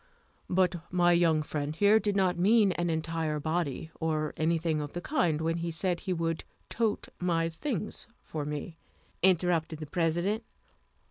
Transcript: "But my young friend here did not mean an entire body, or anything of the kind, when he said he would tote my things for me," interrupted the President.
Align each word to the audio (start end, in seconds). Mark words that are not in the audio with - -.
"But 0.49 0.77
my 0.91 1.11
young 1.11 1.43
friend 1.43 1.75
here 1.75 1.99
did 1.99 2.15
not 2.15 2.35
mean 2.35 2.71
an 2.71 2.89
entire 2.89 3.39
body, 3.39 3.91
or 3.99 4.33
anything 4.35 4.81
of 4.81 4.93
the 4.93 4.99
kind, 4.99 5.39
when 5.39 5.57
he 5.57 5.69
said 5.69 5.99
he 5.99 6.11
would 6.13 6.43
tote 6.69 7.09
my 7.19 7.49
things 7.49 8.07
for 8.23 8.43
me," 8.43 8.79
interrupted 9.21 9.77
the 9.77 9.85
President. 9.85 10.43